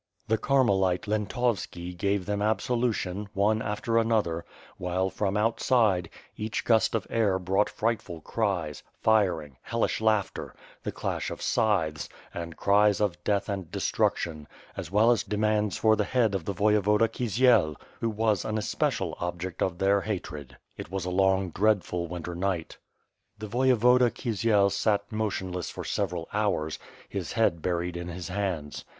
The 0.27 0.39
Carmelite 0.39 1.03
Jjentovski 1.03 1.95
gave 1.95 2.25
them 2.25 2.41
absolution, 2.41 3.29
one 3.35 3.61
after 3.61 3.99
another, 3.99 4.43
while, 4.77 5.11
from 5.11 5.37
outside, 5.37 6.09
each 6.35 6.65
gust 6.65 6.95
of 6.95 7.05
air 7.07 7.37
brought 7.37 7.69
frightful 7.69 8.19
cries, 8.21 8.81
firing, 8.99 9.57
hellish 9.61 10.01
laughter, 10.01 10.55
the 10.81 10.91
clash 10.91 11.29
of 11.29 11.39
scythes, 11.39 12.09
and 12.33 12.57
cries 12.57 12.99
of 12.99 13.23
death 13.23 13.47
and 13.47 13.69
destruction, 13.69 14.47
as 14.75 14.89
well 14.89 15.11
as 15.11 15.21
demands 15.21 15.77
for 15.77 15.95
the 15.95 16.03
head 16.03 16.33
of 16.33 16.45
the 16.45 16.53
Voye 16.55 16.81
voda 16.81 17.07
Kisiel, 17.07 17.75
who 17.99 18.09
was 18.09 18.43
an 18.43 18.57
especial 18.57 19.15
object 19.19 19.61
of 19.61 19.77
their 19.77 20.01
hatred. 20.01 20.57
It 20.77 20.89
was 20.89 21.05
a 21.05 21.11
long, 21.11 21.51
dreadful, 21.51 22.07
winter 22.07 22.33
night. 22.33 22.79
The 23.37 23.45
Voyevoda 23.45 24.09
Kisiei 24.09 24.45
586 24.45 24.45
WIT 24.45 24.49
a 24.49 24.49
FIRE 24.49 24.55
AND 24.57 24.65
HWOHD, 24.65 24.67
^gj 24.67 24.71
sat 24.71 25.11
motionless 25.11 25.69
for 25.69 25.83
several 25.83 26.27
hours, 26.33 26.79
his 27.07 27.33
head 27.33 27.61
buried 27.61 27.95
in 27.95 28.07
his 28.07 28.29
hands. 28.29 28.83